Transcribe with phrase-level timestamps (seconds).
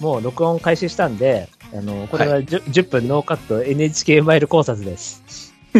[0.00, 5.52] もう録音開始したんで、あの、これは 10,、10分ノーカット NHK マイル考察です。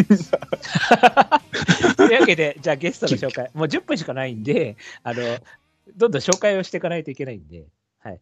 [1.97, 5.21] というわけで、じゃあゲストの紹介、もう10分しかないんで、あの、
[5.95, 7.65] どんどん紹介をしていかないといけないんで、
[7.99, 8.21] はい。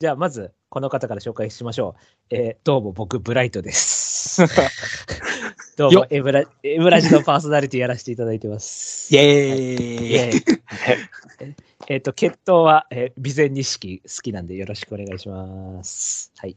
[0.00, 1.94] じゃあ、まず、この方から紹介しましょ
[2.30, 2.34] う。
[2.34, 4.42] えーどうも僕、ブライトです。
[5.76, 9.12] どうもよ、エブラ、エブラジのパーソナリティやらせていただいてます。
[9.12, 11.54] イェイーイェーイ
[11.88, 16.32] えっと、血統は、えー、備前錦好きなんでよろしくお願いします。
[16.36, 16.56] はい。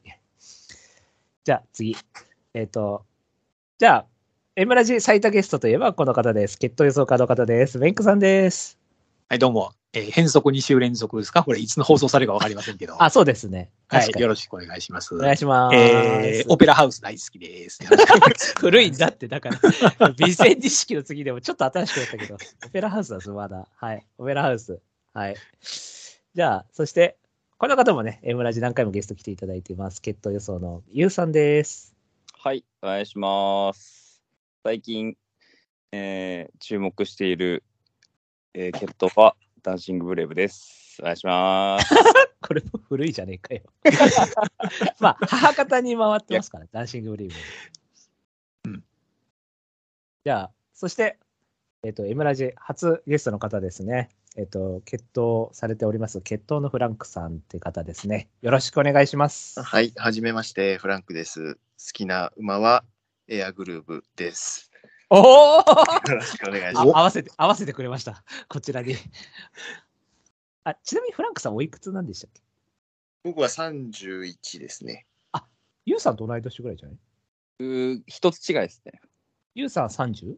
[1.43, 1.97] じゃあ次。
[2.53, 3.05] えっ、と、
[3.79, 4.05] じゃあ、
[4.55, 6.57] エムラジ最多ゲストといえばこの方です。
[6.59, 7.79] 血統予想家の方です。
[7.79, 8.77] メンクさんです。
[9.29, 9.76] はい、どうも。
[9.93, 11.43] えー変則2週連続ですか？
[11.43, 12.95] これ、いつの放送されるかわかりませんけど。
[13.03, 13.71] あ、そうですね。
[13.87, 14.09] はい。
[14.19, 15.15] よろしくお願いします。
[15.15, 15.75] お願いします。
[15.77, 17.79] えーオペラハウス大好きです。
[18.59, 19.57] 古いんだって、だから、
[20.15, 23.67] 備前錦の次でもちょっと新しくなったけど、オペラハウスだぞ、まだ。
[23.75, 24.05] はい。
[24.17, 24.79] オペラハウス。
[25.13, 25.35] はい。
[26.35, 27.17] じゃあ、そして、
[27.57, 29.99] この方もね、エムラジ何回もゲスト来ていただいています。
[30.01, 31.95] 血統予想のゆうさんです。
[32.33, 34.21] はい、お願いします。
[34.63, 35.17] 最近、
[35.91, 37.63] えー注目している、
[38.53, 40.97] えー、ケットはダンシングブレイブです。
[41.01, 41.93] お願いします。
[42.41, 43.61] これも古いじゃねえかよ。
[44.99, 47.33] まあ、母方に回ってますから、ダンシングブリー
[48.63, 48.71] ブ。
[48.71, 48.83] うん。
[50.23, 51.17] じゃあ、そして、
[51.83, 54.09] えっ、と、エムラジ初ゲストの方ですね。
[54.35, 58.29] えっ、と、決闘されております、決闘のフランクさんって方ですね。
[58.41, 59.61] よろしくお願いします。
[59.61, 61.55] はい、はじめまして、フランクです。
[61.55, 61.59] 好
[61.93, 62.83] きな馬は
[63.27, 64.71] エアグルーブです。
[65.09, 65.63] おおよ
[66.15, 68.23] ろしくお願いしまあ合わせて、合わせてくれました。
[68.49, 68.95] こちらに。
[70.65, 72.41] あ、ちなみにフランクさんおいくつなんでしたっけ？
[72.41, 72.43] す。
[73.23, 75.05] 僕は31ですね。
[75.85, 76.97] ユウさんと同い年ぐらいじゃない？
[77.59, 78.99] うー一つ違いですね。
[79.55, 80.35] ユウさん 30?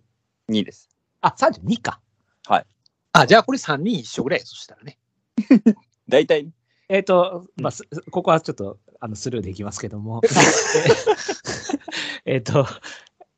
[0.49, 0.89] 2です。
[1.21, 1.99] あ、32か。
[3.11, 4.97] あ、じゃあこれ3人一緒ぐらい、そしたらね。
[6.07, 6.51] 大体、
[6.89, 10.21] えっ、と、まあ、すここはちょっとあのスルーできますけども。
[12.25, 12.65] えっと、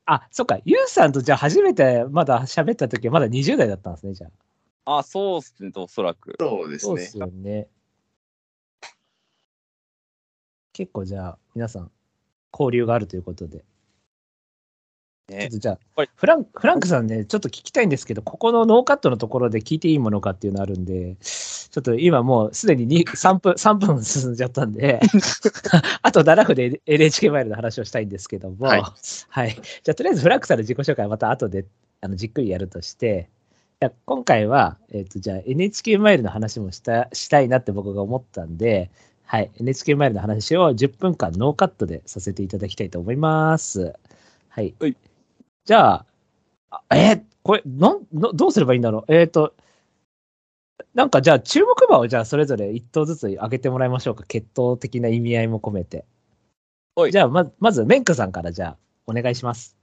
[0.06, 4.28] あ、そっか、ユウさんとじゃあ初めてまだ喋った時はまだ20代だったんですね、じゃ
[4.86, 5.00] あ。
[5.00, 6.36] あ、そうっすね、おそらく。
[6.40, 7.06] そうですねそうで。
[7.06, 7.68] すよね。
[10.74, 11.92] 結構じゃあ、皆さん、
[12.52, 13.60] 交流があるということで。
[13.60, 21.18] ちょっねと、じゃあはい、フランフランクさんね、ちょっと聞きたいんですけど、ここのノーカットのところで聞いていいものかっていうのあるんで、
[21.72, 25.00] ちょっと今もうすでにに3 分、3分進んじゃったんで、
[26.02, 28.84] あと7分で NHK マイルの話をしたいんですけども、はい
[29.30, 29.52] はい。
[29.84, 31.66] じゃあ、とりあえずフランクさんの自己紹介はまた後で
[32.02, 33.30] あのじっくりやるとして、
[34.06, 38.92] 今回は、えっ、と、じゃあ NHK マイルの話もした、したいなって僕が思ったんで、
[39.26, 39.50] はい。
[39.60, 43.94] NHK マイルの話を10分間ノーカットでさせていただきたいと思います。
[44.50, 44.76] はい。
[44.80, 44.98] はい
[45.64, 46.06] じゃあ、
[46.70, 49.14] あえーこれ、なん、のどうすればいいんだろう？
[49.14, 49.54] えっ、と、
[50.94, 54.24] なんかじゃあ注目馬をじゃあそれぞれ一頭ずつ上げてもらいましょうか。
[54.28, 56.06] 血統的な意味合いも込めて。
[56.96, 58.78] はいじゃあまず、まず、メンクさんからじゃあ、
[59.08, 59.78] お願いします。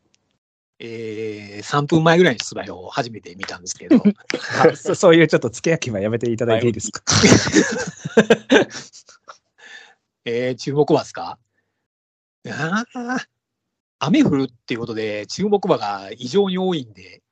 [0.79, 3.97] えー、3分前ぐらいに出馬表を初めて見たんですけど、
[4.63, 7.03] あそそういうちょっと付け焼き刃やめていただいていいですか？
[10.25, 11.39] えー、注目馬ですか？
[12.49, 13.19] あー
[14.01, 17.23] 雨降るっていうことで、注目馬が異常に多いんで、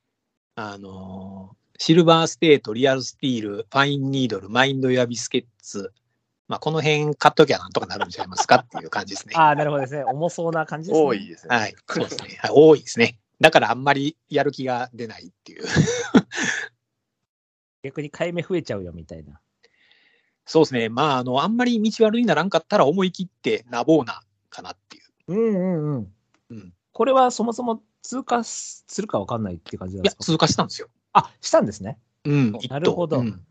[0.56, 5.92] あのーシルバーステート、リアルスティール、ファインニードル、マインドユアビスケッツ、
[6.48, 9.34] まあ、この辺買っときゃなんとかなるんちゃいますかっていう感じですね。
[9.37, 10.04] ああ、なるほどですね。
[10.04, 11.06] 重そうな感じですね。
[11.06, 11.56] 多いですね。
[11.56, 12.38] はい、そうですね。
[12.41, 13.19] はい、多いですね。
[13.41, 15.64] だからあんまりやる気が出ないっていう。
[17.82, 19.41] 逆に買い目増えちゃうよみたいな。
[20.47, 20.88] そうですね。
[20.88, 25.05] まあ、あの、あんまり道悪にならんかったら思い切ってナボーナかなっていう。
[25.29, 26.12] うんうんうん。
[26.50, 30.25] うんこれはそもそも通過するかわかんないって感じなんいや、ですか？
[30.25, 30.88] 通過したんですよ。
[31.19, 31.99] あ、したんですね。
[32.25, 33.47] うん、なるほどうん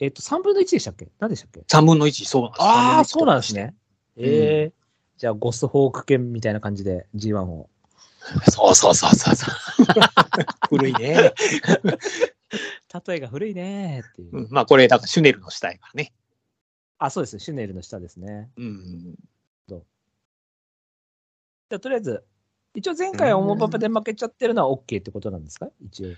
[0.00, 1.08] えっ、と、3分の1でしたっけ？
[1.18, 2.62] 何でしたっけ？3分の1、そうなんです。
[2.62, 3.74] ああ、そうなんんですね。
[4.16, 4.72] ええ
[5.16, 7.70] じゃあ、ゴスホーク犬みたいな感じで G1 を。
[8.50, 9.54] そうそうそうそうそう。
[10.68, 11.32] 古いね。
[13.06, 14.38] 例えが古いねーっていう。
[14.38, 16.12] うん、まあ、これ、だからシュネルの下やからね。
[16.98, 17.38] あ、そうです。
[17.38, 18.50] シュネルの下ですね。
[18.56, 19.14] うん。
[19.68, 19.78] じゃ
[21.76, 22.24] あ、とりあえず、
[22.74, 25.68] 一応前回はオモパパで負けちゃってるのは OK ってことなんですか？
[25.84, 26.08] 一応。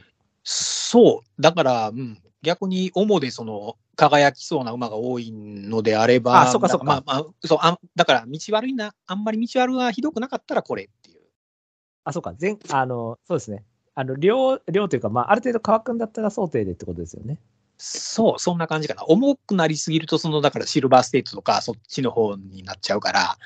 [0.42, 1.42] そう。
[1.42, 11.20] だから、うん、逆に主でその、輝きそうな馬が多いのであれば、あそうかそうかまあまあ、そうあだから、道悪いな、あんまり道悪がひどくなかったらこれっていう。
[12.04, 12.34] あ、そうか。
[12.40, 13.64] 前、あの、そうですね。
[13.94, 17.38] あの、量、量というか、まあ、ある程度乾くんだったら想定でってことですよね。
[17.78, 19.04] そう、そんな感じかな。
[19.04, 23.38] 重くなりすぎると、その、だからシルバーステートとか、そっちの方になっちゃうから、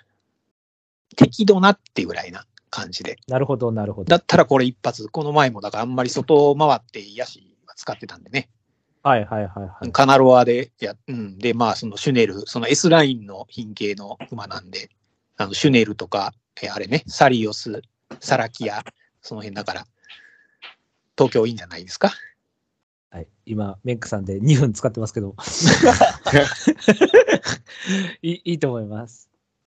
[1.17, 3.17] 適度なっていうぐらいな感じで。
[3.29, 4.11] なるほど、なるほど。
[4.11, 8.49] だったらこれ一発、この前もだからあんまり外回って癒しは使ってたんでね。
[9.03, 9.93] はいはいはいはい。
[9.93, 11.39] カナロアでや、うん。
[11.39, 14.91] で、まあ、そのシュネル、その S ラインの品系の馬なんで、
[15.39, 16.33] あの、シュネルとか、
[16.63, 17.81] えあれね、サリオス、
[18.21, 18.85] サラキア、
[19.23, 19.87] その辺だから、
[21.17, 22.13] 東京いいんじゃないですか？
[23.11, 25.35] はい、今、メックさんで2分使ってますけど。
[28.23, 29.29] いいいいと思います。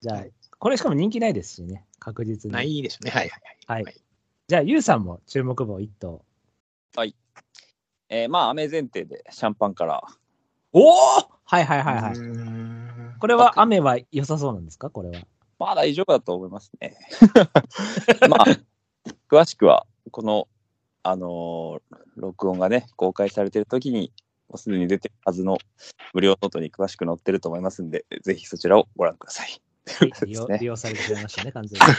[0.01, 0.23] じゃあ、
[0.63, 2.53] これしかも人気ないですしね、確実に。
[2.53, 3.11] ないですね。
[3.11, 3.83] はいはいはい。
[3.83, 3.95] はい。
[4.47, 6.23] じゃあ、ユウさんも注目馬を1頭。
[8.07, 10.13] えーまあ、雨前提でシャンパンカラー。
[10.71, 10.93] おお
[11.43, 13.19] はいはいはいはい。
[13.19, 14.89] これは雨は良さそうなんですか？
[14.89, 15.27] これは。
[15.59, 16.95] まあ大丈夫だと思いますね。
[18.29, 18.45] まあ、
[19.29, 20.47] 詳しくは、この、
[21.01, 24.13] あのー録音がね、公開されてる時に、
[24.47, 25.57] もうすでに出てるはずの
[26.13, 29.62] 無料ノートに詳しく載ってると思いますんで、ぜひそちらをご覧ください。
[30.25, 31.85] 利用 利用されてしまいましたね、完全に。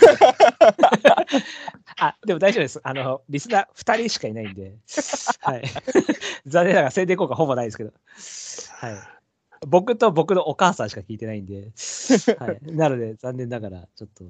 [1.99, 2.81] あ、でも大丈夫です。
[2.83, 4.77] あの、リスナー2人しかいないんで、
[5.41, 5.63] はい。
[6.47, 7.93] 残念ながら宣伝効果ほぼないですけど、
[8.79, 8.95] はい。
[9.67, 11.73] 僕と僕のお母さんしか聞いてないんで、
[12.39, 12.61] はい。
[12.63, 14.25] なので、残念ながら、ちょっと。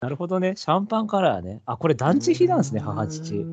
[0.00, 0.56] なるほどね。
[0.56, 1.60] シャンパンカラーね。
[1.66, 3.46] あ、これダンチヒなんですね、母父。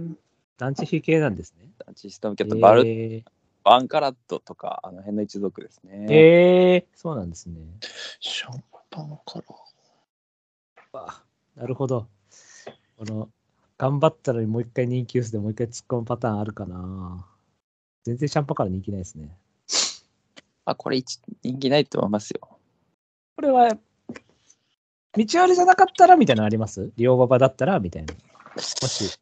[0.57, 1.69] 団地比系なんですね。
[1.95, 3.23] システムキャット、バル、え
[3.67, 6.05] バンカラットとか、あの辺の一族ですー、ね。
[6.09, 7.59] えー、そうなんですね。
[8.21, 9.53] シャンパンカラー。
[10.93, 11.21] あ
[11.57, 12.07] なるほど。
[12.97, 13.29] この、
[13.77, 17.27] 頑張ったのにもう一回人気薄でもう一回突っ込むパターンあるかな。
[18.05, 19.37] 全然シャンパンから人気ないですね。
[20.63, 22.39] まあ、これ一人気ないと思いますよ。
[23.35, 23.79] これは、道
[25.13, 26.89] 割りじゃなかったらみたいなのあります？
[26.95, 28.13] 両馬場だったらみたいな。
[28.55, 29.19] もし。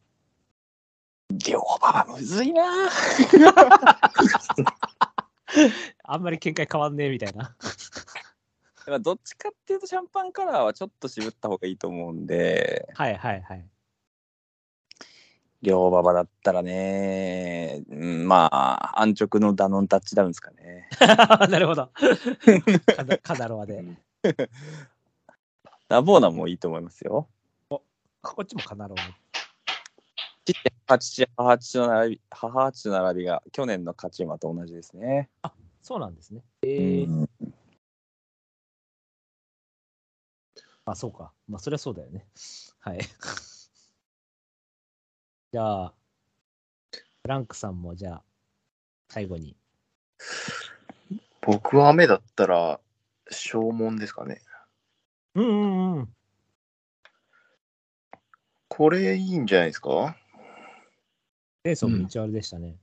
[1.30, 2.62] 両馬はむずいな
[6.04, 7.56] あんまり見解変わんねえみたいな。
[8.86, 13.66] まあどっちかっていうと、シャンパンカラーはちょっと渋った方がいいと思うんで、はいはいはい。
[15.62, 20.88] 両馬場だったらね、うん、まあ、安直のダノンタッチダウンですかね。
[21.50, 21.90] なるほど。
[22.96, 23.82] カナカナロアで。
[25.88, 27.28] ラボーナもいいと思いますよ。
[27.68, 27.82] こ
[28.42, 29.25] っちもカナロア。
[30.46, 30.54] 父、
[30.86, 35.28] 母父、母父の並び、母父の並びが去年の勝ち馬と同じですね。
[35.82, 36.42] そうなんですね。
[36.62, 37.28] えー、うん
[40.88, 41.32] あ、そうか。
[41.48, 42.24] まあ、そりゃそうだよね。
[42.78, 42.98] はい。
[45.52, 45.94] じゃあ、
[47.22, 48.22] フランクさんも、じゃあ、
[49.08, 49.56] 最後に。
[51.40, 52.80] 僕は雨だったら、
[53.30, 54.42] 正門ですかね。
[55.34, 56.16] うんうんうん。
[58.68, 60.16] これいいんじゃないですか？
[61.66, 62.76] レーソンも道悪でしたね。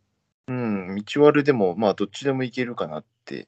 [0.49, 3.47] うん、道悪でも、まあ、どっちでもいけるかなって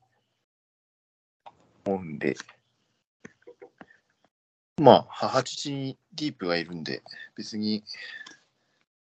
[1.86, 2.38] 思うんで、
[4.82, 7.04] まあ、母父にディープがいるんで、
[7.36, 7.84] 別に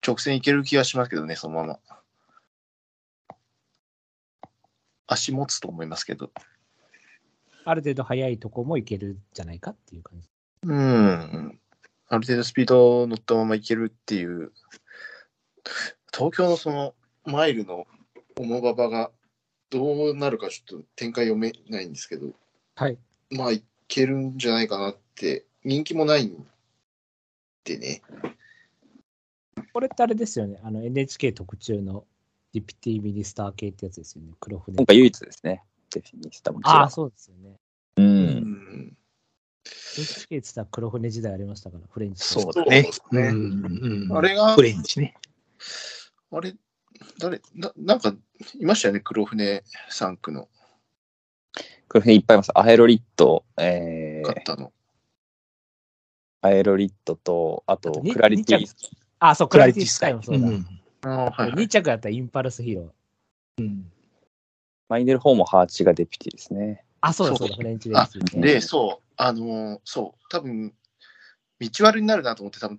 [0.06, 1.78] 直線いける気がしますけどね、そのまま。
[5.08, 6.30] 足持つと思いますけど。
[7.64, 10.28] ある程度速いとこもいけるんじゃないかっていう感じ。
[10.62, 11.58] うん。
[12.06, 14.52] ある程度スピード乗ったままいけるっていう、
[16.14, 17.86] 東京のそのマイルの
[18.36, 19.10] 重馬場が
[19.70, 22.28] どうなるかちょっと展開読めないんですけど、
[22.74, 22.98] はい。
[23.30, 26.46] まあいけるんじゃないかなって、人気もないん
[27.64, 28.02] でね。
[29.72, 30.60] これってあれですよね。
[30.62, 32.04] あの NHK 特注の
[32.52, 34.32] ディプティミニスター系ってやつですよね。
[34.40, 34.86] 黒船今。
[34.86, 35.62] 回唯一ですね。
[35.94, 37.56] デフィニスタもちろんああ、そうですよね。
[37.96, 38.02] う。
[38.02, 38.96] うんん。
[39.96, 42.24] NHK って言ったら黒船時代ありましたから、フレンチ。
[42.24, 42.82] そうだね。
[42.82, 45.14] そうですねうんうんあれがフ、レンチね。
[46.32, 46.54] あれ、
[47.18, 48.14] 誰な、なんか
[48.58, 50.48] いましたよね、黒船3区の
[51.88, 52.50] これいっぱいいます。
[52.54, 54.72] アエロリット、えー、方の。
[56.40, 58.74] アエロリットと、あとクラリティ二着
[59.18, 60.48] あ、そう、クラリティスカイもそうだ。
[60.48, 60.66] ん
[61.02, 61.68] ああ、はい、はい2。
[61.68, 63.62] 着だったらインパルスヒーロー。
[63.62, 63.92] うん
[64.88, 66.84] マイネル方もハーチがデピティですね。
[67.00, 68.42] あ、そうだそそううだ、フレンチレース、ね。
[68.42, 70.74] で、そう、あのーそう、多分
[71.60, 72.78] 道悪になるなと思って、多分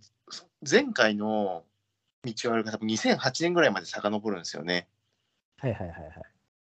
[0.70, 1.64] 前回の
[2.24, 4.88] 道悪が多分2008年ぐらいまで遡るんですよね。
[5.58, 6.12] はいはいはいはい。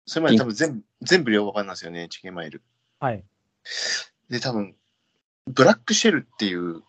[0.07, 2.63] それまで多分全部全部両馬場なんですよね、チキンマイル。
[3.01, 3.25] はい。
[4.31, 4.75] で、多分
[5.47, 6.83] ブラックシェルっていう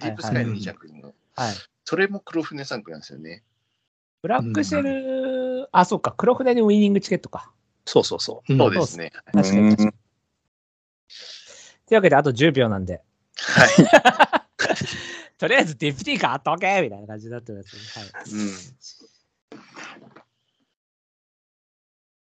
[0.00, 1.54] ディープスカイの2着の、はい。
[1.84, 3.44] それも黒船3区なんですよね。
[4.22, 7.52] ブラックシェル、あ、そうか、黒船にウィニングチケットか。
[7.86, 8.56] そうそうそう。
[8.56, 9.12] そうですね。
[9.32, 9.86] 確かに確かに。
[9.86, 9.94] うん
[11.88, 13.00] というわけで、あと10秒なんで、
[13.38, 13.68] はい。
[15.38, 17.82] とりあえずディプティ買っとけみたいな感じになってます、ね。
[17.94, 18.10] はい。
[18.32, 18.50] うん。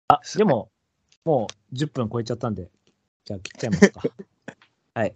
[0.09, 0.71] あ、でも、
[1.25, 2.71] もう10分超えちゃったんで、
[3.25, 4.03] じゃあ切っちゃいますか。
[4.95, 5.15] はい。